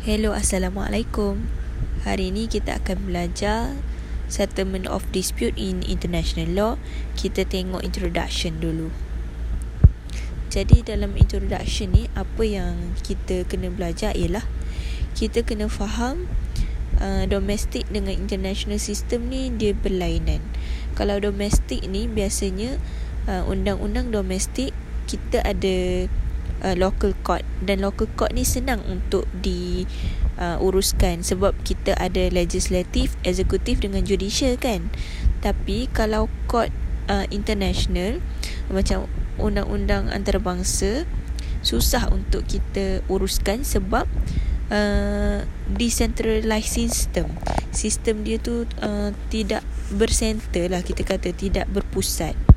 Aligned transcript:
Hello, 0.00 0.32
Assalamualaikum. 0.32 1.44
Hari 2.08 2.32
ini 2.32 2.48
kita 2.48 2.80
akan 2.80 3.04
belajar 3.04 3.76
Settlement 4.32 4.88
of 4.88 5.04
Dispute 5.12 5.52
in 5.60 5.84
International 5.84 6.48
Law. 6.56 6.72
Kita 7.20 7.44
tengok 7.44 7.84
introduction 7.84 8.64
dulu. 8.64 8.88
Jadi 10.48 10.88
dalam 10.88 11.20
introduction 11.20 11.92
ni 11.92 12.08
apa 12.16 12.40
yang 12.40 12.96
kita 13.04 13.44
kena 13.44 13.68
belajar 13.68 14.16
ialah 14.16 14.48
kita 15.12 15.44
kena 15.44 15.68
faham 15.68 16.32
uh, 16.96 17.28
domestic 17.28 17.84
dengan 17.92 18.16
international 18.16 18.80
system 18.80 19.28
ni 19.28 19.52
dia 19.52 19.76
berlainan. 19.76 20.40
Kalau 20.96 21.20
domestic 21.20 21.84
ni 21.84 22.08
biasanya 22.08 22.80
uh, 23.28 23.44
undang-undang 23.44 24.16
domestik 24.16 24.72
kita 25.04 25.44
ada 25.44 26.08
uh, 26.64 26.76
local 26.76 27.12
court 27.24 27.44
dan 27.64 27.80
local 27.84 28.08
court 28.16 28.32
ni 28.32 28.44
senang 28.44 28.80
untuk 28.88 29.28
di 29.32 29.84
uh, 30.40 30.56
uruskan 30.60 31.20
sebab 31.20 31.52
kita 31.64 31.96
ada 31.96 32.28
legislative, 32.32 33.16
executive 33.24 33.80
dengan 33.84 34.04
judicial 34.04 34.56
kan. 34.56 34.88
Tapi 35.40 35.88
kalau 35.92 36.28
court 36.48 36.72
uh, 37.08 37.24
international 37.32 38.20
macam 38.72 39.08
undang-undang 39.40 40.12
antarabangsa 40.12 41.08
susah 41.60 42.08
untuk 42.08 42.48
kita 42.48 43.04
uruskan 43.08 43.64
sebab 43.64 44.08
uh, 44.72 45.44
decentralized 45.68 46.72
system. 46.72 47.28
Sistem 47.70 48.24
dia 48.24 48.40
tu 48.40 48.64
uh, 48.80 49.10
tidak 49.28 49.62
bersenter 49.92 50.70
lah 50.72 50.80
kita 50.80 51.04
kata 51.04 51.34
tidak 51.34 51.68
berpusat. 51.68 52.49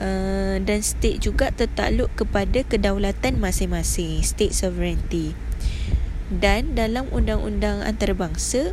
Uh, 0.00 0.56
dan 0.64 0.80
state 0.80 1.20
juga 1.20 1.52
tertakluk 1.52 2.08
kepada 2.16 2.64
kedaulatan 2.64 3.36
masing-masing 3.36 4.24
state 4.24 4.56
sovereignty. 4.56 5.36
Dan 6.32 6.72
dalam 6.72 7.04
undang-undang 7.12 7.84
antarabangsa 7.84 8.72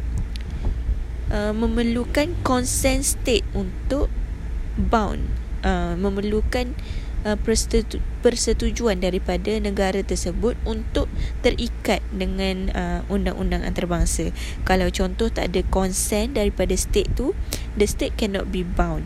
uh, 1.28 1.52
memerlukan 1.52 2.32
consent 2.48 3.04
state 3.04 3.44
untuk 3.52 4.08
bound 4.80 5.28
uh, 5.68 6.00
memerlukan 6.00 6.72
persetujuan 8.24 9.04
daripada 9.04 9.60
negara 9.60 10.00
tersebut 10.00 10.56
untuk 10.64 11.12
terikat 11.44 12.00
dengan 12.16 12.72
uh, 12.72 13.02
undang-undang 13.12 13.68
antarabangsa. 13.68 14.32
Kalau 14.64 14.88
contoh 14.88 15.28
tak 15.28 15.52
ada 15.52 15.60
consent 15.68 16.40
daripada 16.40 16.72
state 16.80 17.12
tu 17.20 17.36
the 17.76 17.84
state 17.84 18.16
cannot 18.16 18.48
be 18.48 18.64
bound. 18.64 19.04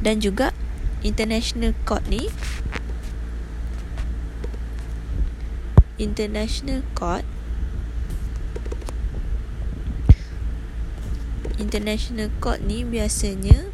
Dan 0.00 0.24
juga 0.24 0.56
international 1.02 1.74
court 1.86 2.06
ni. 2.06 2.30
International 5.98 6.82
court. 6.94 7.26
International 11.58 12.26
court 12.42 12.58
ni 12.66 12.82
biasanya 12.82 13.70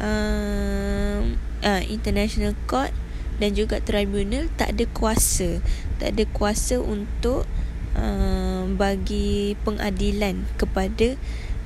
um, 0.00 1.38
uh, 1.62 1.82
international 1.86 2.58
court 2.66 2.90
dan 3.38 3.54
juga 3.54 3.78
tribunal 3.78 4.50
tak 4.58 4.74
ada 4.74 4.84
kuasa. 4.90 5.62
Tak 6.02 6.16
ada 6.16 6.24
kuasa 6.30 6.80
untuk 6.80 7.46
uh, 7.94 8.64
bagi 8.74 9.54
pengadilan 9.62 10.44
kepada 10.58 11.14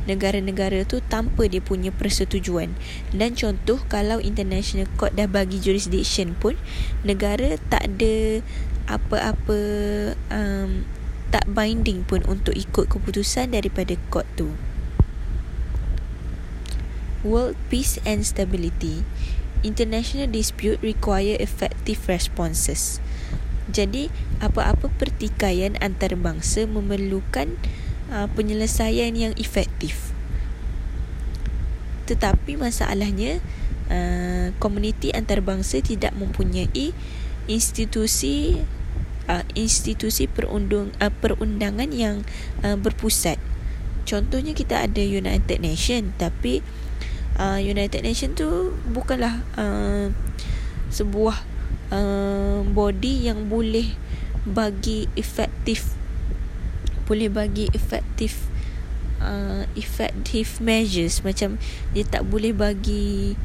negara-negara 0.04 0.84
tu 0.84 1.00
tanpa 1.04 1.48
dia 1.48 1.60
punya 1.60 1.90
persetujuan. 1.92 2.72
Dan 3.12 3.36
contoh 3.36 3.80
kalau 3.88 4.20
international 4.20 4.88
court 4.96 5.16
dah 5.16 5.28
bagi 5.28 5.60
jurisdiction 5.60 6.36
pun 6.36 6.56
negara 7.04 7.56
tak 7.72 7.88
ada 7.88 8.44
apa-apa 8.84 9.58
um, 10.28 10.84
tak 11.32 11.48
binding 11.50 12.04
pun 12.06 12.22
untuk 12.30 12.54
ikut 12.54 12.86
keputusan 12.86 13.56
daripada 13.56 13.96
court 14.12 14.28
tu. 14.38 14.54
World 17.24 17.56
peace 17.72 17.96
and 18.04 18.22
stability. 18.22 19.02
International 19.64 20.28
dispute 20.28 20.76
require 20.84 21.40
effective 21.40 22.04
responses. 22.04 23.00
Jadi 23.72 24.12
apa-apa 24.44 24.92
pertikaian 24.92 25.80
antarabangsa 25.80 26.68
memerlukan 26.68 27.56
uh, 28.12 28.28
penyelesaian 28.32 29.12
yang 29.14 29.32
efektif. 29.40 30.12
Tetapi 32.04 32.60
masalahnya 32.60 33.40
uh, 33.88 34.52
komuniti 34.60 35.12
antarabangsa 35.12 35.80
tidak 35.80 36.12
mempunyai 36.16 36.92
institusi 37.48 38.60
uh, 39.28 39.44
institusi 39.56 40.28
perundang 40.28 40.92
uh, 41.00 41.12
perundangan 41.12 41.88
yang 41.92 42.24
uh, 42.64 42.76
berpusat. 42.76 43.40
Contohnya 44.04 44.52
kita 44.52 44.84
ada 44.84 45.00
United 45.00 45.64
Nation 45.64 46.12
tapi 46.20 46.60
uh, 47.40 47.56
United 47.56 48.04
Nation 48.04 48.36
tu 48.36 48.76
bukanlah 48.92 49.40
uh, 49.56 50.12
sebuah 50.92 51.40
uh, 51.88 52.60
body 52.68 53.32
yang 53.32 53.48
boleh 53.48 53.96
bagi 54.44 55.08
efektif 55.16 55.96
boleh 57.04 57.28
bagi 57.32 57.68
efektif 57.72 58.48
uh, 59.20 59.64
effective 59.78 60.60
measures. 60.60 61.24
Macam 61.24 61.56
dia 61.96 62.04
tak 62.04 62.28
boleh 62.28 62.52
bagi 62.52 63.38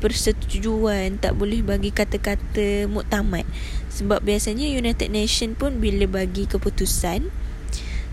persetujuan 0.00 1.20
tak 1.20 1.36
boleh 1.36 1.60
bagi 1.60 1.92
kata-kata 1.92 2.88
muktamad. 2.88 3.44
Sebab 3.92 4.24
biasanya 4.24 4.64
United 4.66 5.12
Nation 5.12 5.52
pun 5.52 5.78
bila 5.78 6.08
bagi 6.08 6.48
keputusan 6.48 7.28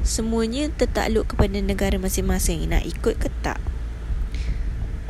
semuanya 0.03 0.69
tertakluk 0.75 1.33
kepada 1.33 1.57
negara 1.63 1.95
masing-masing 1.97 2.67
nak 2.69 2.83
ikut 2.83 3.17
ke 3.17 3.31
tak. 3.41 3.57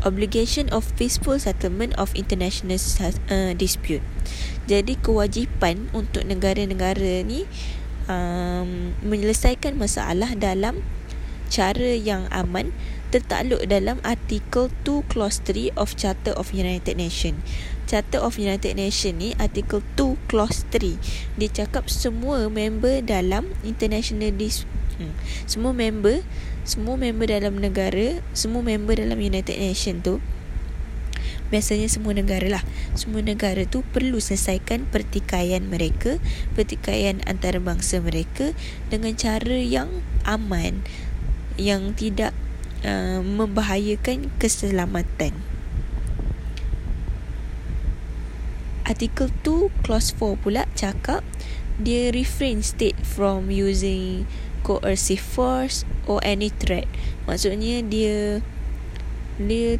Obligation 0.06 0.70
of 0.70 0.94
peaceful 0.96 1.42
settlement 1.42 1.92
of 1.98 2.14
international 2.14 2.78
uh, 3.34 3.52
dispute. 3.58 4.06
Jadi 4.70 4.96
kewajipan 5.02 5.90
untuk 5.92 6.24
negara-negara 6.24 7.26
ni 7.26 7.50
um, 8.08 8.98
menyelesaikan 9.06 9.76
masalah 9.78 10.34
dalam 10.34 10.82
cara 11.48 11.96
yang 11.96 12.28
aman 12.28 12.76
tertakluk 13.08 13.64
dalam 13.72 14.04
artikel 14.04 14.68
2 14.84 15.08
clause 15.08 15.40
3 15.48 15.72
of 15.80 15.96
Charter 15.96 16.36
of 16.36 16.52
United 16.52 17.00
Nation. 17.00 17.40
Charter 17.88 18.20
of 18.20 18.36
United 18.36 18.76
Nation 18.76 19.16
ni 19.16 19.32
artikel 19.40 19.80
2 19.96 20.20
clause 20.28 20.68
3 20.76 21.00
dia 21.40 21.50
cakap 21.64 21.88
semua 21.88 22.52
member 22.52 23.00
dalam 23.00 23.48
international 23.64 24.36
dis 24.36 24.68
hmm, 25.00 25.16
semua 25.48 25.72
member 25.72 26.20
semua 26.68 27.00
member 27.00 27.32
dalam 27.32 27.56
negara 27.56 28.20
semua 28.36 28.60
member 28.60 29.00
dalam 29.00 29.16
United 29.16 29.56
Nation 29.56 30.04
tu 30.04 30.20
biasanya 31.50 31.88
semua 31.88 32.14
negara 32.16 32.48
lah. 32.48 32.64
Semua 32.94 33.24
negara 33.24 33.64
tu 33.68 33.82
perlu 33.82 34.20
selesaikan 34.20 34.88
pertikaian 34.88 35.64
mereka 35.68 36.20
pertikaian 36.54 37.24
antarabangsa 37.24 38.04
mereka 38.04 38.52
dengan 38.92 39.16
cara 39.16 39.58
yang 39.58 39.90
aman 40.28 40.84
yang 41.58 41.98
tidak 41.98 42.32
uh, 42.86 43.20
membahayakan 43.24 44.30
keselamatan. 44.38 45.34
Artikel 48.88 49.28
2 49.44 49.84
clause 49.84 50.16
4 50.16 50.40
pula 50.40 50.64
cakap 50.72 51.20
dia 51.78 52.10
refrain 52.10 52.64
state 52.64 52.96
from 53.04 53.52
using 53.52 54.24
coercive 54.64 55.22
force 55.22 55.84
or 56.08 56.24
any 56.24 56.50
threat. 56.50 56.88
Maksudnya 57.28 57.84
dia 57.84 58.40
dia 59.38 59.78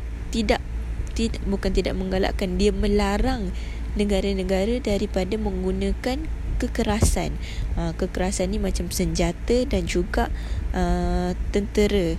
tidak 1.18 1.42
bukan 1.50 1.74
tidak 1.74 1.98
menggalakkan 1.98 2.62
dia 2.62 2.70
melarang 2.70 3.50
negara-negara 3.98 4.78
daripada 4.78 5.34
menggunakan 5.42 6.30
kekerasan. 6.62 7.34
Uh, 7.74 7.98
kekerasan 7.98 8.54
ni 8.54 8.62
macam 8.62 8.94
senjata 8.94 9.66
dan 9.66 9.90
juga 9.90 10.30
uh, 10.78 11.34
tentera 11.50 12.14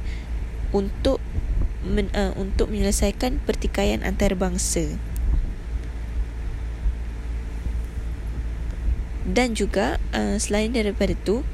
untuk 0.75 1.23
men, 1.87 2.11
uh, 2.15 2.35
untuk 2.35 2.71
menyelesaikan 2.75 3.39
pertikaian 3.47 4.03
antarabangsa. 4.03 4.99
Dan 9.29 9.55
juga 9.55 10.03
uh, 10.17 10.41
selain 10.41 10.75
daripada 10.75 11.15
itu 11.15 11.47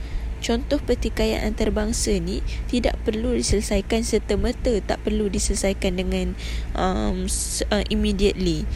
Contoh 0.44 0.76
pertikaian 0.76 1.40
antarabangsa 1.40 2.20
ni 2.20 2.44
tidak 2.68 3.00
perlu 3.08 3.32
diselesaikan 3.32 4.04
serta-merta, 4.04 4.76
tak 4.84 5.00
perlu 5.00 5.32
diselesaikan 5.32 5.96
dengan 5.96 6.36
um, 6.76 7.24
uh, 7.72 7.84
immediately. 7.88 8.68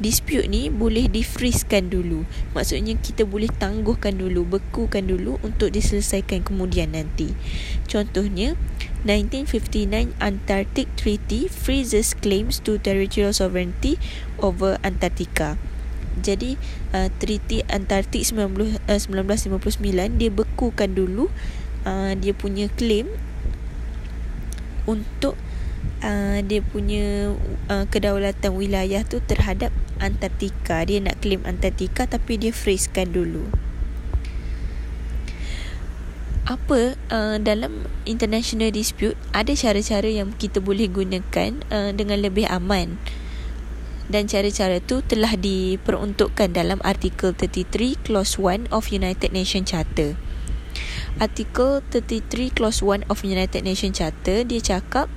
Dispute 0.00 0.48
ni 0.48 0.72
boleh 0.72 1.10
difreezekan 1.12 1.92
dulu. 1.92 2.24
Maksudnya 2.56 2.96
kita 2.96 3.28
boleh 3.28 3.52
tangguhkan 3.52 4.16
dulu, 4.16 4.48
bekukan 4.48 5.04
dulu 5.04 5.36
untuk 5.44 5.76
diselesaikan 5.76 6.40
kemudian 6.40 6.96
nanti. 6.96 7.36
Contohnya 7.84 8.56
1959 9.04 10.16
Antarctic 10.22 10.88
Treaty 10.96 11.52
freezes 11.52 12.16
claims 12.16 12.64
to 12.64 12.80
territorial 12.80 13.36
sovereignty 13.36 14.00
over 14.40 14.80
Antarctica. 14.80 15.60
Jadi 16.20 16.58
uh, 16.92 17.08
Treaty 17.22 17.64
Antartik 17.70 18.26
19, 18.26 18.78
uh, 18.86 18.98
1959 18.98 20.20
dia 20.20 20.30
bekukan 20.30 20.90
dulu 20.90 21.30
uh, 21.86 22.12
dia 22.18 22.34
punya 22.34 22.66
claim 22.74 23.08
untuk 24.88 25.36
uh, 26.02 26.38
dia 26.42 26.60
punya 26.64 27.36
uh, 27.68 27.84
kedaulatan 27.88 28.56
wilayah 28.56 29.04
tu 29.04 29.20
terhadap 29.24 29.70
Antartika. 29.98 30.82
Dia 30.86 31.02
nak 31.02 31.20
claim 31.20 31.42
Antartika 31.44 32.08
tapi 32.08 32.40
dia 32.40 32.54
freezekan 32.54 33.12
dulu. 33.12 33.50
Apa 36.48 36.96
uh, 37.12 37.36
dalam 37.36 37.84
international 38.08 38.72
dispute 38.72 39.20
ada 39.36 39.52
cara-cara 39.52 40.08
yang 40.08 40.32
kita 40.32 40.64
boleh 40.64 40.88
gunakan 40.88 41.60
uh, 41.68 41.92
dengan 41.92 42.24
lebih 42.24 42.48
aman 42.48 42.96
dan 44.08 44.24
cara-cara 44.24 44.80
tu 44.80 45.04
telah 45.04 45.36
diperuntukkan 45.36 46.52
dalam 46.52 46.80
artikel 46.80 47.36
33 47.36 48.00
clause 48.04 48.40
1 48.40 48.72
of 48.72 48.88
United 48.88 49.30
Nations 49.32 49.68
Charter. 49.68 50.16
Artikel 51.20 51.84
33 51.92 52.54
clause 52.56 52.80
1 52.80 53.08
of 53.12 53.20
United 53.26 53.62
Nations 53.64 54.00
Charter 54.00 54.46
dia 54.48 54.60
cakap 54.62 55.10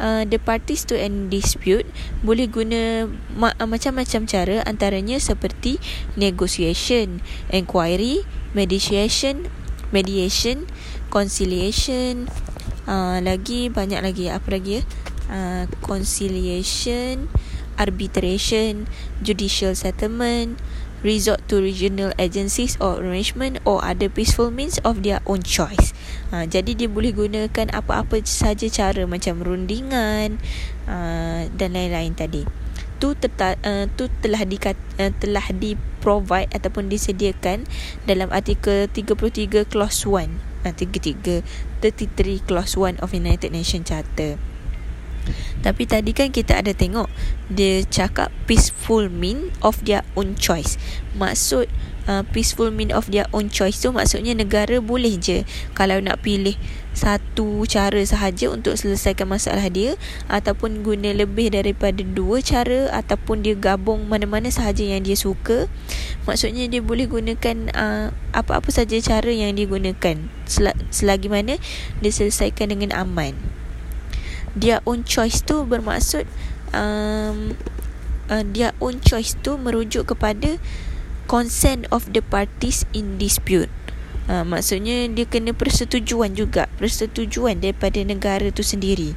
uh, 0.00 0.24
the 0.26 0.40
parties 0.40 0.82
to 0.88 0.96
any 0.96 1.28
dispute 1.28 1.86
boleh 2.24 2.48
guna 2.48 3.06
ma- 3.36 3.54
macam-macam 3.54 4.24
cara 4.26 4.64
antaranya 4.64 5.20
seperti 5.20 5.78
negotiation, 6.16 7.20
inquiry, 7.52 8.24
mediation, 8.56 9.46
mediation, 9.92 10.66
conciliation, 11.12 12.26
uh, 12.88 13.20
lagi 13.20 13.68
banyak 13.70 14.00
lagi 14.00 14.26
apa 14.32 14.48
lagi 14.58 14.80
ya? 14.80 14.82
Uh, 15.24 15.64
conciliation, 15.80 17.32
arbitration, 17.78 18.86
judicial 19.20 19.74
settlement, 19.74 20.58
resort 21.04 21.44
to 21.46 21.60
regional 21.60 22.10
agencies 22.16 22.80
or 22.80 22.98
arrangement 22.98 23.60
or 23.68 23.84
other 23.84 24.08
peaceful 24.08 24.48
means 24.48 24.80
of 24.82 25.04
their 25.04 25.20
own 25.28 25.44
choice. 25.44 25.92
Ha, 26.32 26.48
jadi 26.48 26.72
dia 26.72 26.88
boleh 26.88 27.12
gunakan 27.12 27.68
apa-apa 27.70 28.24
saja 28.24 28.66
cara 28.72 29.04
macam 29.04 29.44
rundingan 29.44 30.40
uh, 30.88 31.46
dan 31.52 31.76
lain-lain 31.76 32.16
tadi. 32.16 32.42
Tu 32.98 33.12
teta, 33.20 33.60
uh, 33.60 33.84
tu 33.94 34.08
telah 34.24 34.48
di 34.48 34.56
uh, 34.56 35.12
telah 35.20 35.46
di 35.52 35.76
provide 36.00 36.48
ataupun 36.56 36.88
disediakan 36.88 37.68
dalam 38.08 38.32
artikel 38.32 38.88
33 38.88 39.68
clause 39.68 40.08
1 40.08 40.64
uh, 40.64 40.72
33 40.72 41.44
33 41.84 42.48
clause 42.48 42.74
1 42.80 43.04
of 43.04 43.12
United 43.12 43.52
Nations 43.52 43.84
Charter 43.88 44.53
tapi 45.64 45.88
tadi 45.88 46.12
kan 46.12 46.28
kita 46.28 46.60
ada 46.60 46.76
tengok 46.76 47.08
dia 47.48 47.80
cakap 47.88 48.28
peaceful 48.44 49.08
mean 49.08 49.48
of 49.64 49.80
their 49.88 50.04
own 50.12 50.36
choice. 50.36 50.76
Maksud 51.16 51.72
uh, 52.04 52.20
peaceful 52.36 52.68
mean 52.68 52.92
of 52.92 53.08
their 53.08 53.24
own 53.32 53.48
choice 53.48 53.80
tu 53.80 53.88
maksudnya 53.88 54.36
negara 54.36 54.76
boleh 54.84 55.16
je 55.16 55.48
kalau 55.72 55.96
nak 56.04 56.20
pilih 56.20 56.52
satu 56.94 57.66
cara 57.66 57.98
sahaja 58.06 58.52
untuk 58.54 58.78
selesaikan 58.78 59.26
masalah 59.26 59.66
dia 59.66 59.98
ataupun 60.30 60.86
guna 60.86 61.10
lebih 61.10 61.50
daripada 61.50 62.04
dua 62.06 62.38
cara 62.38 62.92
ataupun 62.94 63.42
dia 63.42 63.58
gabung 63.58 64.06
mana-mana 64.06 64.46
sahaja 64.52 64.84
yang 64.84 65.02
dia 65.02 65.18
suka. 65.18 65.66
Maksudnya 66.28 66.68
dia 66.68 66.84
boleh 66.84 67.08
gunakan 67.08 67.56
uh, 67.72 68.06
apa-apa 68.36 68.68
saja 68.68 69.00
cara 69.00 69.32
yang 69.32 69.56
dia 69.56 69.66
gunakan 69.66 70.28
selagi 70.92 71.28
mana 71.32 71.56
dia 72.04 72.12
selesaikan 72.12 72.68
dengan 72.68 72.94
aman 72.94 73.63
their 74.58 74.80
own 74.86 75.02
choice 75.06 75.42
tu 75.42 75.66
bermaksud 75.66 76.26
um, 76.74 77.58
uh, 78.30 78.44
their 78.54 78.72
own 78.82 79.02
choice 79.02 79.38
tu 79.42 79.58
merujuk 79.58 80.14
kepada 80.14 80.58
consent 81.30 81.86
of 81.90 82.10
the 82.14 82.22
parties 82.22 82.86
in 82.94 83.16
dispute. 83.20 83.70
Uh, 84.24 84.40
maksudnya 84.40 85.04
dia 85.12 85.28
kena 85.28 85.52
persetujuan 85.52 86.32
juga 86.32 86.64
persetujuan 86.80 87.60
daripada 87.60 88.00
negara 88.00 88.48
tu 88.48 88.64
sendiri 88.64 89.12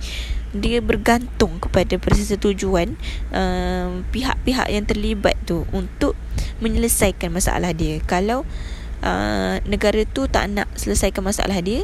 dia 0.56 0.80
bergantung 0.80 1.60
kepada 1.60 2.00
persetujuan 2.00 2.96
uh, 3.32 4.04
pihak-pihak 4.12 4.68
yang 4.72 4.84
terlibat 4.84 5.36
tu 5.44 5.64
untuk 5.76 6.16
menyelesaikan 6.60 7.32
masalah 7.32 7.72
dia 7.76 8.00
kalau 8.04 8.44
uh, 9.04 9.56
negara 9.68 10.04
tu 10.08 10.26
tak 10.28 10.48
nak 10.52 10.68
selesaikan 10.80 11.24
masalah 11.24 11.60
dia 11.60 11.84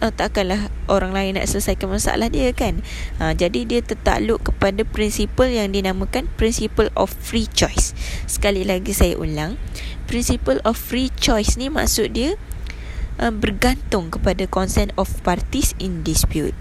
uh, 0.00 0.12
takkanlah 0.12 0.68
orang 0.86 1.12
lain 1.12 1.38
nak 1.38 1.48
selesaikan 1.48 1.88
masalah 1.88 2.28
dia 2.28 2.52
kan? 2.52 2.80
Uh, 3.20 3.32
jadi 3.32 3.64
dia 3.64 3.80
tertakluk 3.80 4.52
kepada 4.52 4.84
prinsipal 4.84 5.48
yang 5.48 5.72
dinamakan 5.72 6.28
principle 6.36 6.92
of 6.98 7.12
free 7.12 7.48
choice. 7.48 7.96
Sekali 8.28 8.66
lagi 8.66 8.92
saya 8.92 9.16
ulang 9.16 9.56
principle 10.06 10.62
of 10.62 10.78
free 10.78 11.10
choice 11.18 11.58
ni 11.58 11.66
maksud 11.66 12.14
dia 12.14 12.38
uh, 13.18 13.32
bergantung 13.34 14.08
kepada 14.12 14.46
consent 14.46 14.94
of 14.94 15.10
parties 15.26 15.74
in 15.82 16.06
dispute. 16.06 16.54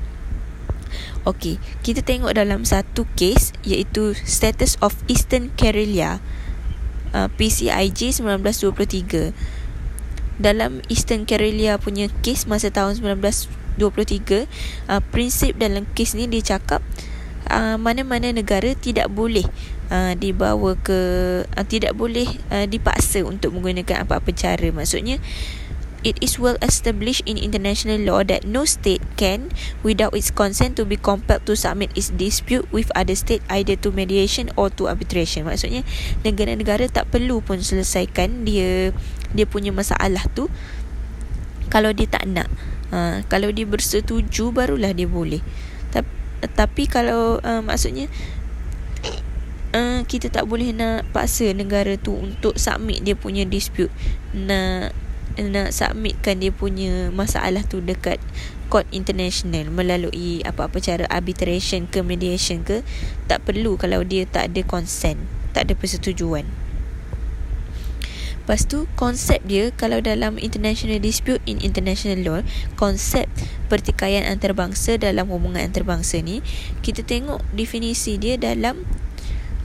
Okey, 1.26 1.58
kita 1.82 2.06
tengok 2.06 2.38
dalam 2.38 2.64
satu 2.64 3.10
kes 3.18 3.50
iaitu 3.66 4.14
status 4.14 4.78
of 4.80 4.94
Eastern 5.10 5.50
Karelia 5.58 6.22
uh, 7.18 7.28
PCIJ 7.34 8.22
1923 8.22 9.34
dalam 10.38 10.84
Eastern 10.92 11.24
Karelia 11.24 11.80
punya 11.80 12.12
kes 12.24 12.48
masa 12.48 12.72
tahun 12.72 13.00
1923 13.00 13.80
uh, 14.92 15.02
prinsip 15.12 15.56
dalam 15.56 15.88
kes 15.96 16.16
ni 16.16 16.28
dia 16.28 16.56
cakap 16.56 16.84
uh, 17.52 17.80
mana-mana 17.80 18.32
negara 18.32 18.76
tidak 18.76 19.08
boleh 19.12 19.48
uh, 19.92 20.14
dibawa 20.18 20.76
ke 20.80 21.00
uh, 21.46 21.66
tidak 21.66 21.96
boleh 21.96 22.28
uh, 22.52 22.68
dipaksa 22.68 23.24
untuk 23.24 23.56
menggunakan 23.56 24.04
apa-apa 24.04 24.32
cara 24.36 24.68
maksudnya 24.72 25.22
It 26.06 26.22
is 26.22 26.38
well 26.38 26.54
established 26.62 27.26
in 27.26 27.34
international 27.34 27.98
law 27.98 28.22
that 28.30 28.46
no 28.46 28.62
state 28.70 29.02
can, 29.18 29.50
without 29.82 30.14
its 30.14 30.30
consent, 30.30 30.78
to 30.78 30.86
be 30.86 31.02
compelled 31.02 31.50
to 31.50 31.58
submit 31.58 31.90
its 31.98 32.14
dispute 32.14 32.70
with 32.70 32.94
other 32.94 33.18
state 33.18 33.42
either 33.50 33.74
to 33.82 33.90
mediation 33.90 34.54
or 34.54 34.70
to 34.78 34.86
arbitration. 34.86 35.50
Maksudnya 35.50 35.82
negara-negara 36.22 36.94
tak 36.94 37.10
perlu 37.10 37.42
pun 37.42 37.66
selesaikan 37.66 38.46
dia 38.46 38.94
dia 39.36 39.46
punya 39.46 39.76
masalah 39.76 40.24
tu 40.32 40.48
kalau 41.68 41.92
dia 41.92 42.08
tak 42.08 42.24
nak. 42.30 42.48
Ha, 42.96 43.28
kalau 43.28 43.52
dia 43.52 43.68
bersetuju 43.68 44.56
barulah 44.56 44.96
dia 44.96 45.10
boleh. 45.10 45.44
Tapi, 45.92 46.10
tapi 46.56 46.84
kalau 46.88 47.44
uh, 47.44 47.60
maksudnya 47.60 48.08
uh, 49.76 50.00
kita 50.08 50.32
tak 50.32 50.48
boleh 50.48 50.72
nak 50.72 51.04
paksa 51.12 51.52
negara 51.52 52.00
tu 52.00 52.16
untuk 52.16 52.56
submit 52.56 53.04
dia 53.04 53.20
punya 53.20 53.44
dispute. 53.44 53.92
Nak 54.32 54.96
nak 55.36 55.76
submitkan 55.76 56.40
dia 56.40 56.56
punya 56.56 57.12
masalah 57.12 57.68
tu 57.68 57.84
dekat 57.84 58.24
court 58.72 58.88
international 58.96 59.68
melalui 59.68 60.40
apa-apa 60.48 60.80
cara 60.80 61.04
arbitration 61.12 61.92
ke 61.92 62.00
mediation 62.00 62.64
ke 62.64 62.88
tak 63.28 63.44
perlu 63.44 63.76
kalau 63.76 64.00
dia 64.08 64.24
tak 64.24 64.56
ada 64.56 64.64
consent 64.64 65.20
tak 65.52 65.68
ada 65.68 65.74
persetujuan 65.76 66.48
Lepas 68.46 68.70
tu 68.70 68.86
konsep 68.94 69.42
dia 69.42 69.74
kalau 69.74 70.06
dalam 70.06 70.38
international 70.38 71.02
dispute 71.02 71.42
in 71.50 71.58
international 71.66 72.22
law 72.22 72.40
konsep 72.78 73.26
pertikaian 73.74 74.22
antarabangsa 74.22 75.02
dalam 75.02 75.34
hubungan 75.34 75.66
antarabangsa 75.66 76.22
ni 76.22 76.46
kita 76.86 77.02
tengok 77.02 77.42
definisi 77.58 78.22
dia 78.22 78.38
dalam 78.38 78.86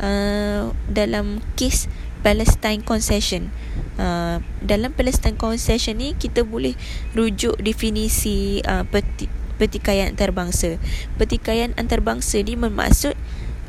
uh, 0.00 0.72
dalam 0.88 1.44
kes 1.60 1.92
Palestine 2.24 2.80
Concession 2.80 3.52
Uh, 4.00 4.40
dalam 4.64 4.96
Palestine 4.96 5.36
Concession 5.36 6.00
ni 6.00 6.16
kita 6.16 6.40
boleh 6.40 6.72
rujuk 7.12 7.60
definisi 7.60 8.64
uh, 8.64 8.80
peti, 8.88 9.28
pertikaian 9.60 10.16
antarabangsa. 10.16 10.80
Pertikaian 11.20 11.76
antarabangsa 11.76 12.40
ni 12.40 12.56
bermaksud 12.56 13.12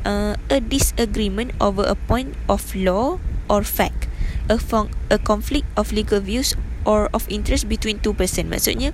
uh, 0.08 0.32
a 0.48 0.58
disagreement 0.64 1.52
over 1.60 1.84
a 1.84 1.92
point 2.08 2.32
of 2.48 2.64
law 2.72 3.20
or 3.52 3.60
fact, 3.60 4.08
a, 4.48 4.58
fun- 4.58 4.92
a 5.10 5.18
conflict 5.18 5.66
of 5.76 5.90
legal 5.92 6.18
views 6.18 6.54
or 6.82 7.06
of 7.14 7.28
interest 7.30 7.68
between 7.70 8.02
two 8.02 8.14
person. 8.14 8.50
Maksudnya 8.50 8.90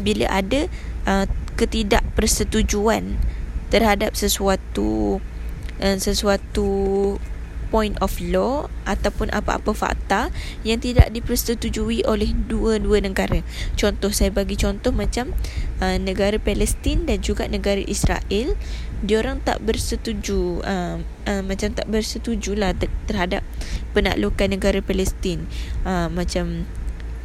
bila 0.00 0.28
ada 0.30 0.68
uh, 1.04 1.24
ketidakpersetujuan 1.56 3.16
terhadap 3.72 4.14
sesuatu 4.14 5.18
uh, 5.80 5.96
sesuatu 5.98 6.68
point 7.66 7.98
of 7.98 8.14
law 8.22 8.70
ataupun 8.86 9.26
apa-apa 9.34 9.74
fakta 9.74 10.30
yang 10.62 10.78
tidak 10.78 11.10
dipersetujui 11.10 12.06
oleh 12.06 12.30
dua-dua 12.46 13.02
negara. 13.02 13.42
Contoh 13.74 14.14
saya 14.14 14.30
bagi 14.30 14.54
contoh 14.54 14.94
macam 14.94 15.34
uh, 15.82 15.98
negara 15.98 16.38
Palestin 16.38 17.10
dan 17.10 17.20
juga 17.20 17.50
negara 17.50 17.82
Israel, 17.82 18.54
diorang 19.04 19.44
tak 19.44 19.60
bersetuju 19.60 20.64
uh, 20.64 20.96
uh, 21.28 21.42
macam 21.44 21.72
tak 21.76 21.84
bersetujulah 21.88 22.72
terhadap 23.08 23.44
penaklukan 23.92 24.48
negara 24.48 24.80
Palestin. 24.80 25.44
Uh, 25.84 26.08
macam 26.08 26.64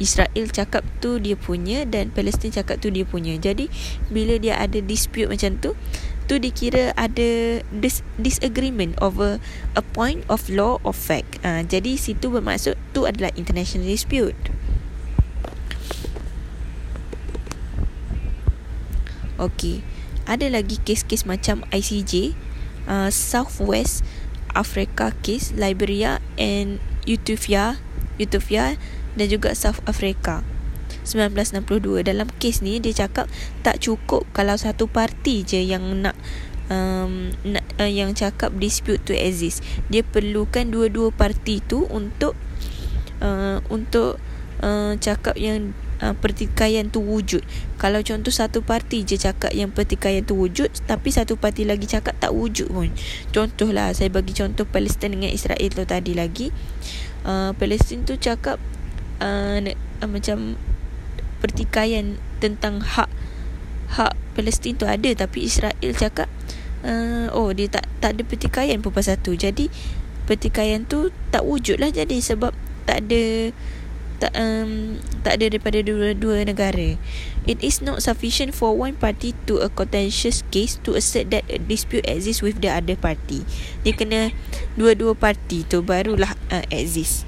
Israel 0.02 0.50
cakap 0.50 0.82
tu 0.98 1.22
dia 1.22 1.38
punya 1.38 1.86
dan 1.86 2.10
Palestin 2.10 2.50
cakap 2.50 2.82
tu 2.82 2.90
dia 2.90 3.06
punya. 3.06 3.38
Jadi 3.38 3.70
bila 4.10 4.36
dia 4.36 4.58
ada 4.58 4.82
dispute 4.82 5.30
macam 5.30 5.56
tu, 5.62 5.78
tu 6.26 6.38
dikira 6.38 6.90
ada 6.96 7.60
dis- 7.70 8.04
disagreement 8.18 8.94
over 9.02 9.38
a 9.76 9.82
point 9.94 10.22
of 10.30 10.46
law 10.48 10.78
or 10.86 10.94
fact 10.94 11.42
uh, 11.42 11.66
jadi 11.66 11.98
situ 11.98 12.30
bermaksud 12.30 12.78
tu 12.94 13.04
adalah 13.04 13.34
international 13.34 13.90
dispute 13.90 14.38
Okey. 19.42 19.82
Ada 20.24 20.50
lagi 20.52 20.78
kes-kes 20.82 21.26
macam 21.26 21.66
ICJ, 21.74 22.36
uh, 22.86 23.10
Southwest 23.10 24.06
Africa 24.52 25.16
case, 25.24 25.50
Liberia 25.56 26.20
and 26.36 26.78
Ethiopia, 27.08 27.80
Ethiopia 28.20 28.76
dan 29.18 29.26
juga 29.26 29.56
South 29.56 29.80
Africa. 29.88 30.44
1962 31.02 32.06
dalam 32.06 32.30
kes 32.38 32.62
ni 32.62 32.78
dia 32.78 32.94
cakap 32.94 33.26
tak 33.66 33.82
cukup 33.82 34.22
kalau 34.30 34.54
satu 34.54 34.86
parti 34.86 35.42
je 35.42 35.58
yang 35.58 35.82
nak 35.98 36.14
um, 36.70 37.34
nak, 37.42 37.66
uh, 37.82 37.90
yang 37.90 38.14
cakap 38.14 38.54
dispute 38.54 39.02
to 39.02 39.10
exist 39.10 39.66
dia 39.90 40.06
perlukan 40.06 40.70
dua-dua 40.70 41.10
parti 41.10 41.58
tu 41.64 41.90
untuk 41.90 42.38
uh, 43.18 43.58
untuk 43.66 44.22
uh, 44.62 44.94
cakap 45.02 45.34
yang 45.34 45.74
uh, 46.02 46.14
pertikaian 46.18 46.90
tu 46.90 47.00
wujud. 47.00 47.40
Kalau 47.78 48.02
contoh 48.02 48.34
satu 48.34 48.60
parti 48.60 49.06
je 49.06 49.14
cakap 49.14 49.54
yang 49.54 49.70
pertikaian 49.70 50.26
tu 50.26 50.34
wujud 50.34 50.68
tapi 50.84 51.14
satu 51.14 51.38
parti 51.38 51.62
lagi 51.62 51.86
cakap 51.86 52.18
tak 52.18 52.34
wujud 52.34 52.68
pun. 52.68 52.90
Contohlah 53.30 53.94
saya 53.94 54.10
bagi 54.10 54.34
contoh 54.34 54.66
Palestin 54.66 55.14
dengan 55.14 55.30
Israel 55.30 55.70
tu 55.70 55.86
tadi 55.86 56.12
lagi. 56.18 56.50
Uh, 57.22 57.54
Palestin 57.54 58.02
tu 58.02 58.18
cakap 58.18 58.58
uh, 59.22 59.58
uh, 59.62 60.10
macam 60.10 60.58
pertikaian 61.38 62.18
tentang 62.42 62.82
hak 62.82 63.10
hak 63.94 64.14
Palestin 64.34 64.74
tu 64.74 64.88
ada 64.88 65.10
tapi 65.14 65.46
Israel 65.46 65.92
cakap 65.94 66.26
uh, 66.82 67.30
oh 67.30 67.54
dia 67.54 67.70
tak 67.70 67.86
tak 68.02 68.18
ada 68.18 68.22
pertikaian 68.26 68.82
pun 68.82 68.90
pasal 68.90 69.16
tu. 69.22 69.38
Jadi 69.38 69.70
pertikaian 70.26 70.86
tu 70.86 71.10
tak 71.34 71.42
wujud 71.42 71.82
lah 71.82 71.90
jadi 71.90 72.18
sebab 72.22 72.54
tak 72.86 73.06
ada 73.06 73.54
tak 74.22 74.38
um, 74.38 75.02
tak 75.26 75.42
ada 75.42 75.50
daripada 75.50 75.82
dua-dua 75.82 76.46
negara. 76.46 76.94
It 77.42 77.58
is 77.58 77.82
not 77.82 78.06
sufficient 78.06 78.54
for 78.54 78.70
one 78.78 78.94
party 78.94 79.34
to 79.50 79.58
a 79.58 79.66
contentious 79.66 80.46
case 80.54 80.78
to 80.86 80.94
assert 80.94 81.34
that 81.34 81.42
a 81.50 81.58
dispute 81.58 82.06
exists 82.06 82.38
with 82.38 82.62
the 82.62 82.70
other 82.70 82.94
party. 82.94 83.42
Dia 83.82 83.98
kena 83.98 84.30
dua-dua 84.78 85.18
parti 85.18 85.66
tu 85.66 85.82
barulah 85.82 86.38
uh, 86.54 86.62
exist. 86.70 87.26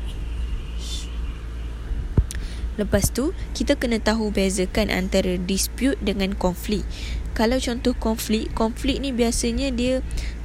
Lepas 2.79 3.11
tu, 3.11 3.35
kita 3.55 3.75
kena 3.75 3.99
tahu 4.03 4.31
bezakan 4.35 4.91
antara 4.91 5.35
dispute 5.39 5.99
dengan 5.99 6.35
konflik. 6.35 6.87
Kalau 7.35 7.59
contoh 7.59 7.95
konflik, 7.99 8.55
konflik 8.55 9.03
ni 9.03 9.11
biasanya 9.11 9.75
dia 9.75 10.03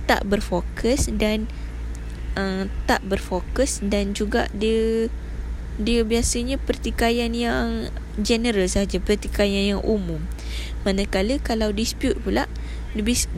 tak 0.10 0.26
berfokus 0.26 1.10
dan 1.14 1.46
uh, 2.34 2.66
tak 2.90 3.06
berfokus 3.06 3.82
dan 3.86 4.18
juga 4.18 4.50
dia 4.54 5.10
dia 5.80 6.04
biasanya 6.04 6.60
pertikaian 6.60 7.32
yang 7.32 7.88
general 8.20 8.68
saja, 8.68 9.00
pertikaian 9.00 9.80
yang 9.80 9.82
umum. 9.82 10.20
Manakala 10.84 11.40
kalau 11.40 11.72
dispute 11.72 12.20
pula, 12.20 12.52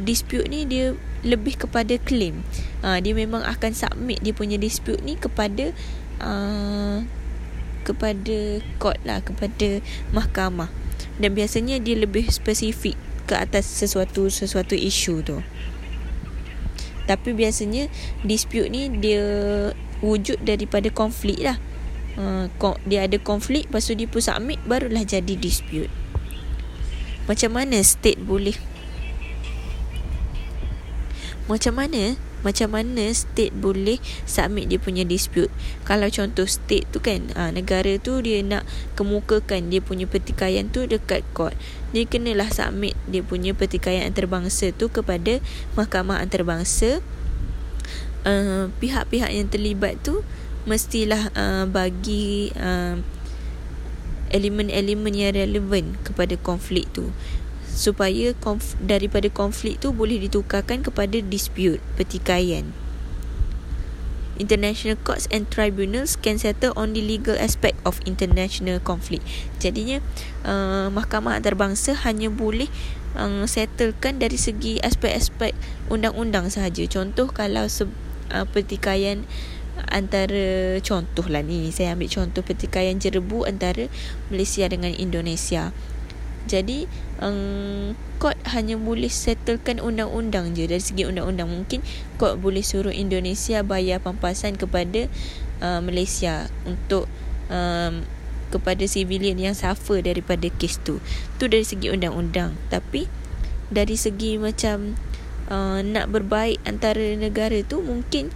dispute 0.01 0.50
ni 0.50 0.65
dia 0.65 0.98
lebih 1.21 1.62
kepada 1.62 2.01
claim. 2.01 2.41
Ha, 2.81 2.98
dia 2.98 3.13
memang 3.13 3.45
akan 3.45 3.77
submit 3.77 4.25
dia 4.25 4.33
punya 4.33 4.57
dispute 4.57 5.05
ni 5.05 5.21
kepada 5.21 5.69
uh, 6.17 7.05
kepada 7.86 8.38
court 8.81 8.98
lah, 9.05 9.21
kepada 9.21 9.86
mahkamah. 10.10 10.74
Dan 11.21 11.38
biasanya 11.38 11.77
dia 11.77 11.93
lebih 11.93 12.25
spesifik 12.33 12.98
ke 13.29 13.38
atas 13.38 13.69
sesuatu 13.69 14.33
sesuatu 14.33 14.74
isu 14.74 15.21
tu. 15.21 15.38
Tapi 17.05 17.29
biasanya 17.38 17.89
dispute 18.25 18.69
ni 18.74 18.89
dia 18.89 19.21
wujud 20.01 20.41
daripada 20.41 20.89
konflik 20.89 21.38
lah. 21.41 21.62
Uh, 22.20 22.51
dia 22.84 23.08
ada 23.08 23.15
konflik 23.18 23.72
lepas 23.72 23.88
tu 23.88 23.96
dia 23.96 24.08
pun 24.08 24.20
submit 24.20 24.60
barulah 24.68 25.03
jadi 25.08 25.34
dispute. 25.39 25.91
Macam 27.30 27.56
mana 27.56 27.80
state 27.86 28.20
boleh? 28.20 28.58
Macam 31.48 31.80
mana 31.80 32.20
macam 32.41 32.74
mana 32.74 33.13
state 33.13 33.53
boleh 33.53 34.01
submit 34.25 34.65
dia 34.65 34.82
punya 34.82 35.06
dispute? 35.06 35.53
Kalau 35.86 36.10
contoh 36.10 36.50
state 36.50 36.89
tu 36.89 36.98
kan 36.98 37.30
uh, 37.38 37.53
negara 37.53 38.01
tu 38.01 38.18
dia 38.25 38.41
nak 38.41 38.65
kemukakan 38.98 39.70
dia 39.70 39.77
punya 39.77 40.10
pertikaian 40.10 40.65
tu 40.74 40.89
dekat 40.89 41.22
court. 41.38 41.53
Dia 41.94 42.10
kenalah 42.10 42.50
submit 42.50 42.98
dia 43.06 43.22
punya 43.22 43.53
pertikaian 43.53 44.10
antarabangsa 44.10 44.74
tu 44.74 44.89
kepada 44.89 45.38
mahkamah 45.77 46.18
antarabangsa. 46.18 47.06
Uh, 48.22 48.70
pihak-pihak 48.77 49.34
yang 49.34 49.50
terlibat 49.50 49.98
tu 50.01 50.22
mestilah 50.65 51.34
uh, 51.34 51.65
bagi 51.65 52.53
uh, 52.58 53.01
elemen-elemen 54.32 55.13
yang 55.13 55.34
relevan 55.36 55.98
kepada 56.06 56.39
konflik 56.39 56.88
tu 56.96 57.12
supaya 57.72 58.36
konf- 58.38 58.77
daripada 58.84 59.32
konflik 59.32 59.80
tu 59.80 59.96
boleh 59.96 60.20
ditukarkan 60.22 60.84
kepada 60.84 61.20
dispute 61.24 61.80
pertikaian 61.96 62.72
International 64.41 64.98
courts 64.98 65.30
and 65.30 65.46
tribunals 65.53 66.18
can 66.18 66.41
settle 66.41 66.74
on 66.74 66.98
the 66.98 67.03
legal 67.03 67.38
aspect 67.38 67.77
of 67.86 68.01
international 68.10 68.82
conflict. 68.82 69.22
Jadinya 69.62 70.01
uh, 70.41 70.89
mahkamah 70.89 71.38
antarabangsa 71.38 71.94
hanya 72.10 72.34
boleh 72.34 72.65
uh, 73.13 73.46
settlekan 73.46 74.18
dari 74.18 74.41
segi 74.41 74.82
aspek-aspek 74.82 75.53
undang-undang 75.94 76.50
sahaja. 76.50 76.82
Contoh 76.89 77.30
kalau 77.30 77.70
se- 77.70 77.86
uh, 78.34 78.50
pertikaian 78.50 79.30
antara 79.92 80.78
contoh 80.84 81.25
lah 81.28 81.44
ni 81.44 81.72
saya 81.72 81.96
ambil 81.96 82.12
contoh 82.12 82.44
pertikaian 82.44 83.00
jerebu 83.00 83.48
antara 83.48 83.88
Malaysia 84.32 84.68
dengan 84.68 84.92
Indonesia. 84.96 85.72
Jadi 86.50 86.90
um, 87.22 87.94
court 88.18 88.38
hanya 88.50 88.74
boleh 88.75 89.10
settlekan 89.10 89.78
undang-undang 89.78 90.58
je. 90.58 90.66
Dari 90.66 90.82
segi 90.82 91.04
undang-undang 91.06 91.48
mungkin 91.48 91.86
court 92.18 92.42
boleh 92.42 92.66
suruh 92.66 92.94
Indonesia 92.94 93.62
bayar 93.62 94.01
pampasan 94.01 94.58
kepada 94.58 95.06
uh, 95.62 95.80
Malaysia 95.86 96.50
untuk 96.66 97.06
um, 97.54 98.04
kepada 98.51 98.84
civilian 98.84 99.40
yang 99.40 99.56
suffer 99.56 100.01
daripada 100.01 100.50
kes 100.50 100.82
tu. 100.82 101.00
Tu 101.38 101.46
dari 101.48 101.63
segi 101.63 101.94
undang-undang. 101.94 102.58
Tapi 102.74 103.06
dari 103.72 103.96
segi 103.96 104.36
macam 104.36 104.98
uh, 105.48 105.80
nak 105.86 106.12
berbaik 106.12 106.60
antara 106.68 107.16
negara 107.16 107.62
tu 107.63 107.80
mungkin 107.86 108.34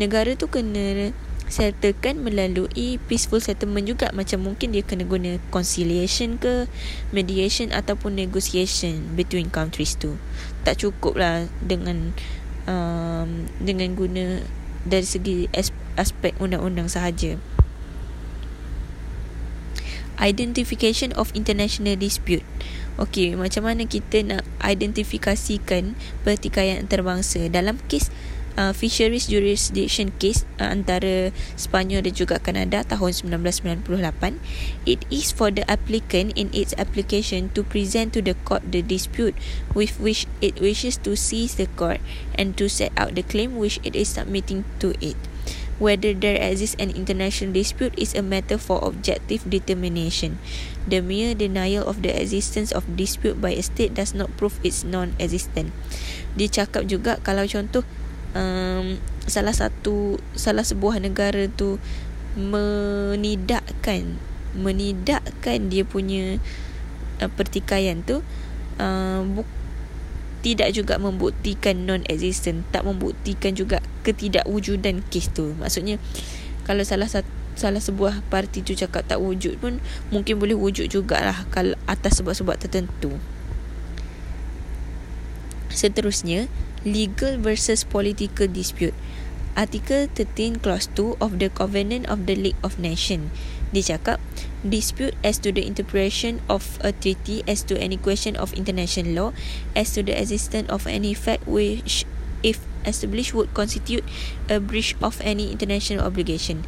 negara 0.00 0.34
tu 0.34 0.50
kena 0.50 1.12
settlekan 1.44 2.24
melalui 2.24 2.96
peaceful 3.06 3.38
settlement 3.38 3.84
juga. 3.84 4.10
Macam 4.16 4.42
mungkin 4.42 4.72
dia 4.72 4.82
kena 4.82 5.04
guna 5.04 5.38
conciliation 5.52 6.40
ke 6.40 6.66
mediation 7.12 7.70
ataupun 7.70 8.16
negotiation 8.16 9.14
between 9.14 9.52
countries 9.52 9.94
tu. 9.94 10.16
Tak 10.64 10.80
cukup 10.80 11.20
lah 11.20 11.46
dengan 11.60 12.16
um, 12.64 13.46
dengan 13.60 13.92
guna 13.94 14.40
dari 14.84 15.06
segi 15.06 15.48
aspek 15.96 16.36
undang-undang 16.40 16.88
sahaja. 16.88 17.40
Identification 20.14 21.10
of 21.18 21.34
international 21.34 21.98
dispute. 21.98 22.46
Okey, 22.94 23.34
macam 23.34 23.66
mana 23.66 23.90
kita 23.90 24.22
nak 24.22 24.46
identifikasikan 24.62 25.98
pertikaian 26.22 26.78
antarabangsa? 26.86 27.50
Dalam 27.50 27.82
kes 27.90 28.14
uh, 28.56 28.72
fisheries 28.72 29.26
jurisdiction 29.26 30.10
case 30.18 30.46
uh, 30.58 30.70
antara 30.70 31.30
Sepanyol 31.54 32.06
dan 32.06 32.14
juga 32.14 32.36
Kanada 32.38 32.82
tahun 32.86 33.12
1998 33.42 34.38
it 34.86 35.00
is 35.10 35.30
for 35.30 35.50
the 35.50 35.66
applicant 35.70 36.34
in 36.38 36.50
its 36.54 36.74
application 36.78 37.50
to 37.54 37.62
present 37.66 38.14
to 38.14 38.20
the 38.22 38.34
court 38.46 38.62
the 38.66 38.82
dispute 38.82 39.34
with 39.74 39.98
which 39.98 40.26
it 40.38 40.58
wishes 40.62 40.98
to 40.98 41.18
seize 41.18 41.58
the 41.58 41.70
court 41.74 41.98
and 42.38 42.54
to 42.58 42.70
set 42.70 42.94
out 42.98 43.14
the 43.14 43.24
claim 43.26 43.58
which 43.58 43.78
it 43.82 43.94
is 43.94 44.10
submitting 44.10 44.62
to 44.78 44.94
it 45.02 45.18
whether 45.78 46.14
there 46.14 46.38
exists 46.38 46.78
an 46.78 46.90
international 46.94 47.50
dispute 47.50 47.94
is 47.98 48.14
a 48.14 48.22
matter 48.22 48.58
for 48.58 48.78
objective 48.82 49.42
determination. 49.48 50.38
The 50.86 51.02
mere 51.02 51.34
denial 51.34 51.88
of 51.88 52.02
the 52.02 52.14
existence 52.14 52.70
of 52.70 52.96
dispute 52.96 53.40
by 53.40 53.58
a 53.58 53.62
state 53.62 53.94
does 53.94 54.14
not 54.14 54.36
prove 54.36 54.60
its 54.62 54.84
non-existence. 54.84 55.74
Dia 56.38 56.48
cakap 56.50 56.86
juga 56.86 57.18
kalau 57.22 57.46
contoh 57.50 57.82
um, 58.34 59.00
salah 59.24 59.54
satu 59.56 60.20
salah 60.36 60.66
sebuah 60.66 61.00
negara 61.00 61.48
tu 61.48 61.80
menidakkan 62.34 64.18
menidakkan 64.54 65.70
dia 65.70 65.82
punya 65.86 66.38
uh, 67.22 67.30
pertikaian 67.30 68.02
tu 68.02 68.20
uh, 68.82 69.20
bu- 69.22 69.48
tidak 70.44 70.76
juga 70.76 71.00
membuktikan 71.00 71.88
non-existent 71.88 72.68
tak 72.68 72.84
membuktikan 72.84 73.56
juga 73.56 73.80
ketidakwujudan 74.04 75.00
kes 75.08 75.32
tu. 75.32 75.56
Maksudnya 75.56 75.96
kalau 76.68 76.84
salah 76.84 77.08
satu 77.08 77.26
salah 77.54 77.78
sebuah 77.78 78.26
parti 78.34 78.66
tu 78.66 78.74
cakap 78.74 79.06
tak 79.06 79.22
wujud 79.22 79.62
pun 79.62 79.78
mungkin 80.10 80.42
boleh 80.42 80.58
wujud 80.58 80.90
jugalah 80.90 81.46
kalau 81.54 81.78
atas 81.86 82.18
sebab-sebab 82.18 82.58
tertentu. 82.58 83.14
Seterusnya, 85.70 86.50
legal 86.84 87.40
versus 87.40 87.82
political 87.82 88.46
dispute. 88.46 88.94
Article 89.56 90.10
13 90.12 90.60
clause 90.60 90.90
2 90.92 91.16
of 91.20 91.38
the 91.38 91.48
Covenant 91.48 92.06
of 92.06 92.26
the 92.26 92.34
League 92.34 92.58
of 92.62 92.78
Nations. 92.78 93.30
Dia 93.74 93.98
cakap, 93.98 94.22
dispute 94.62 95.18
as 95.26 95.42
to 95.42 95.50
the 95.50 95.66
interpretation 95.66 96.38
of 96.46 96.78
a 96.80 96.94
treaty 96.94 97.42
as 97.50 97.66
to 97.66 97.74
any 97.74 97.98
question 97.98 98.38
of 98.38 98.54
international 98.54 99.12
law 99.12 99.30
as 99.74 99.90
to 99.92 100.00
the 100.00 100.14
existence 100.14 100.70
of 100.70 100.86
any 100.86 101.10
fact 101.10 101.42
which 101.44 102.06
if 102.46 102.62
established 102.86 103.34
would 103.34 103.50
constitute 103.56 104.04
a 104.48 104.60
breach 104.60 104.94
of 105.02 105.18
any 105.24 105.50
international 105.50 106.04
obligation 106.04 106.62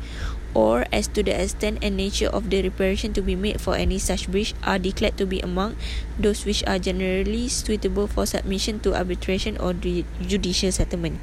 or 0.56 0.88
as 0.88 1.04
to 1.12 1.20
the 1.20 1.36
extent 1.36 1.76
and 1.84 2.00
nature 2.00 2.32
of 2.32 2.48
the 2.48 2.64
reparation 2.64 3.12
to 3.12 3.20
be 3.20 3.36
made 3.36 3.60
for 3.60 3.76
any 3.76 4.00
such 4.00 4.24
breach 4.32 4.56
are 4.64 4.80
declared 4.80 5.12
to 5.20 5.28
be 5.28 5.36
among 5.44 5.76
those 6.16 6.48
which 6.48 6.64
are 6.64 6.80
generally 6.80 7.44
suitable 7.44 8.08
for 8.08 8.24
submission 8.24 8.80
to 8.80 8.96
arbitration 8.96 9.60
or 9.60 9.76
judicial 10.24 10.72
settlement. 10.72 11.20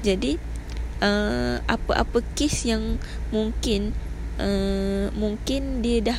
Jadi 0.00 0.40
uh, 1.04 1.60
apa-apa 1.68 2.24
kes 2.32 2.64
yang 2.64 2.96
mungkin 3.28 3.92
uh, 4.40 5.12
mungkin 5.12 5.84
dia 5.84 6.00
dah 6.00 6.18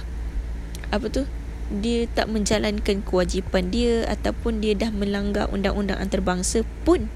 apa 0.93 1.09
tu 1.09 1.25
dia 1.73 2.05
tak 2.05 2.29
menjalankan 2.29 3.01
kewajipan 3.01 3.73
dia 3.73 4.05
ataupun 4.05 4.61
dia 4.61 4.77
dah 4.77 4.93
melanggar 4.93 5.49
undang-undang 5.49 5.97
antarabangsa 5.97 6.61
pun 6.85 7.09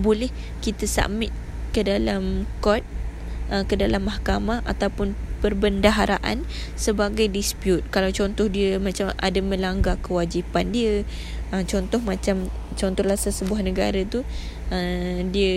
boleh 0.00 0.32
kita 0.64 0.88
submit 0.88 1.28
ke 1.76 1.84
dalam 1.84 2.48
court 2.64 2.86
uh, 3.52 3.64
ke 3.64 3.74
dalam 3.76 4.06
mahkamah 4.06 4.64
ataupun 4.64 5.16
perbendaharaan 5.38 6.42
sebagai 6.74 7.30
dispute. 7.30 7.86
Kalau 7.92 8.10
contoh 8.10 8.50
dia 8.50 8.76
macam 8.82 9.14
ada 9.18 9.40
melanggar 9.40 9.96
kewajipan 10.02 10.74
dia 10.74 11.06
uh, 11.54 11.62
contoh 11.64 12.00
macam 12.02 12.50
contohlah 12.78 13.18
sesebuah 13.18 13.62
negara 13.64 14.02
tu 14.06 14.22
uh, 14.70 15.18
dia 15.30 15.54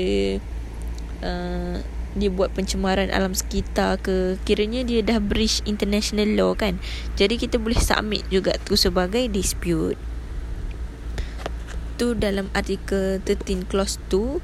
uh, 1.22 1.78
dia 2.12 2.28
buat 2.28 2.52
pencemaran 2.52 3.08
alam 3.08 3.32
sekitar 3.32 3.96
ke 4.04 4.36
kiranya 4.44 4.84
dia 4.84 5.00
dah 5.00 5.24
breach 5.24 5.64
international 5.64 6.36
law 6.36 6.52
kan. 6.52 6.76
Jadi 7.16 7.40
kita 7.40 7.56
boleh 7.56 7.80
submit 7.80 8.28
juga 8.28 8.60
tu 8.68 8.76
sebagai 8.76 9.32
dispute. 9.32 9.96
Tu 11.96 12.18
dalam 12.18 12.52
artikel 12.52 13.24
13 13.24 13.70
clause 13.70 14.02
2 14.12 14.44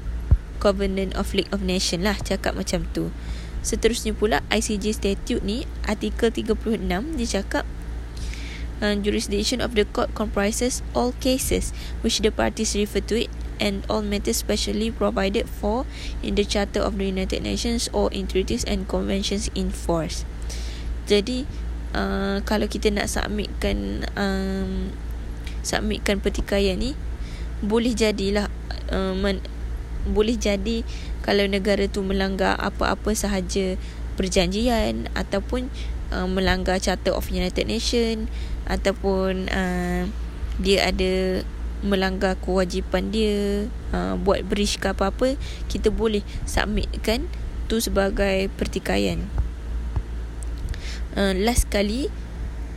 Covenant 0.58 1.14
of 1.14 1.36
League 1.36 1.50
of 1.54 1.62
Nations 1.62 2.02
lah 2.02 2.16
cakap 2.16 2.56
macam 2.56 2.88
tu. 2.96 3.12
Seterusnya 3.60 4.14
pula 4.14 4.40
ICJ 4.48 4.84
statute 4.94 5.42
ni 5.44 5.66
artikel 5.84 6.30
36 6.30 6.78
dia 7.18 7.26
cakap 7.40 7.64
uh, 8.82 8.94
jurisdiction 8.98 9.58
of 9.60 9.74
the 9.74 9.84
court 9.84 10.14
comprises 10.14 10.80
all 10.94 11.14
cases 11.18 11.74
which 12.02 12.22
the 12.22 12.30
parties 12.30 12.74
refer 12.78 13.02
to 13.02 13.26
it 13.26 13.30
and 13.58 13.82
all 13.90 14.02
matters 14.02 14.38
specially 14.38 14.90
provided 14.90 15.50
for 15.50 15.82
in 16.22 16.38
the 16.38 16.46
Charter 16.46 16.80
of 16.80 16.94
the 16.96 17.06
United 17.06 17.42
Nations 17.42 17.90
or 17.90 18.06
in 18.14 18.30
treaties 18.30 18.62
and 18.64 18.86
conventions 18.86 19.50
in 19.58 19.74
force. 19.74 20.22
Jadi 21.10 21.42
uh, 21.94 22.38
kalau 22.46 22.70
kita 22.70 22.94
nak 22.94 23.10
submitkan 23.10 24.06
um, 24.14 24.94
submitkan 25.66 26.22
pertikaian 26.22 26.78
ni 26.78 26.94
boleh 27.58 27.92
jadilah 27.92 28.46
uh, 28.94 29.14
men- 29.18 29.42
boleh 30.06 30.38
jadi 30.38 30.86
kalau 31.24 31.44
negara 31.50 31.88
tu 31.90 32.04
melanggar 32.06 32.54
apa-apa 32.60 33.10
sahaja 33.16 33.74
perjanjian 34.14 35.10
ataupun 35.14 35.70
uh, 36.10 36.26
melanggar 36.26 36.78
Charter 36.82 37.14
of 37.14 37.30
United 37.30 37.66
Nation 37.66 38.26
ataupun 38.66 39.48
uh, 39.50 40.06
dia 40.58 40.90
ada 40.90 41.42
melanggar 41.78 42.34
kewajipan 42.42 43.14
dia 43.14 43.70
uh, 43.94 44.18
buat 44.18 44.42
breach 44.42 44.82
ke 44.82 44.90
apa-apa 44.90 45.38
kita 45.70 45.94
boleh 45.94 46.26
submitkan 46.42 47.30
tu 47.70 47.78
sebagai 47.78 48.50
pertikaian. 48.58 49.22
Uh, 51.14 51.34
last 51.38 51.70
kali 51.70 52.10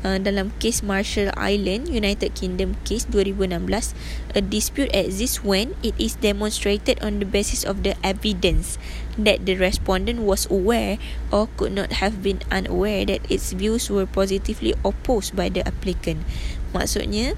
Uh, 0.01 0.17
dalam 0.17 0.49
kes 0.57 0.81
Marshall 0.81 1.29
Island 1.37 1.85
United 1.85 2.33
Kingdom 2.33 2.73
case 2.89 3.05
2016 3.13 3.93
a 4.33 4.41
dispute 4.41 4.89
exists 4.97 5.45
when 5.45 5.77
it 5.85 5.93
is 6.01 6.17
demonstrated 6.17 6.97
on 7.05 7.21
the 7.21 7.27
basis 7.29 7.61
of 7.61 7.85
the 7.85 7.93
evidence 8.01 8.81
that 9.13 9.45
the 9.45 9.53
respondent 9.53 10.25
was 10.25 10.49
aware 10.49 10.97
or 11.29 11.53
could 11.53 11.69
not 11.69 12.01
have 12.01 12.25
been 12.25 12.41
unaware 12.49 13.05
that 13.05 13.21
its 13.29 13.53
views 13.53 13.93
were 13.93 14.09
positively 14.09 14.73
opposed 14.81 15.37
by 15.37 15.53
the 15.53 15.61
applicant. 15.69 16.25
Maksudnya 16.73 17.37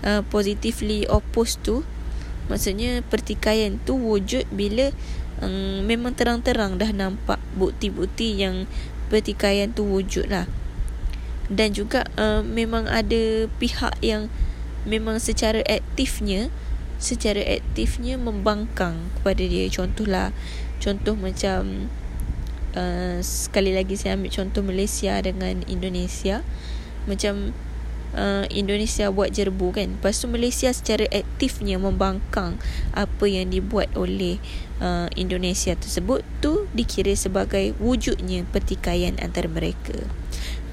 uh, 0.00 0.24
positively 0.32 1.04
opposed 1.12 1.60
tu 1.60 1.84
maksudnya 2.48 3.04
pertikaian 3.04 3.76
tu 3.84 4.00
wujud 4.00 4.48
bila 4.48 4.96
um, 5.44 5.84
memang 5.84 6.16
terang-terang 6.16 6.80
dah 6.80 6.88
nampak 6.88 7.36
bukti-bukti 7.52 8.40
yang 8.40 8.64
pertikaian 9.12 9.76
tu 9.76 9.84
wujud 9.84 10.32
lah 10.32 10.48
dan 11.52 11.76
juga 11.76 12.08
uh, 12.16 12.40
memang 12.40 12.88
ada 12.88 13.46
pihak 13.60 14.00
yang 14.00 14.32
memang 14.88 15.20
secara 15.20 15.60
aktifnya 15.68 16.48
secara 17.02 17.42
aktifnya 17.42 18.14
membangkang 18.14 19.10
kepada 19.18 19.42
dia. 19.42 19.66
Contohlah 19.66 20.30
contoh 20.78 21.18
macam 21.18 21.90
uh, 22.78 23.18
sekali 23.20 23.74
lagi 23.74 23.98
saya 23.98 24.14
ambil 24.14 24.30
contoh 24.30 24.62
Malaysia 24.62 25.18
dengan 25.18 25.66
Indonesia. 25.66 26.46
Macam 27.10 27.50
uh, 28.14 28.46
Indonesia 28.54 29.10
buat 29.10 29.34
jerbu 29.34 29.74
kan? 29.74 29.98
Lepas 29.98 30.22
tu 30.22 30.30
Malaysia 30.30 30.70
secara 30.70 31.10
aktifnya 31.10 31.82
membangkang 31.82 32.62
apa 32.94 33.26
yang 33.26 33.50
dibuat 33.50 33.90
oleh 33.98 34.38
uh, 34.78 35.10
Indonesia 35.18 35.74
tersebut 35.74 36.22
tu 36.38 36.70
dikira 36.70 37.18
sebagai 37.18 37.74
wujudnya 37.82 38.46
pertikaian 38.54 39.18
antara 39.18 39.50
mereka 39.50 40.06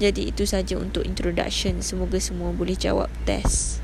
jadi 0.00 0.32
itu 0.32 0.48
saja 0.48 0.80
untuk 0.80 1.04
introduction. 1.04 1.84
Semoga 1.84 2.16
semua 2.16 2.56
boleh 2.56 2.72
jawab 2.72 3.12
test. 3.28 3.79